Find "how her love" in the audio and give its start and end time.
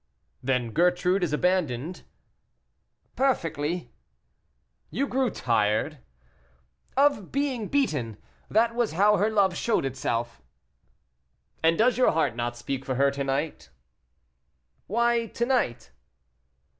8.93-9.55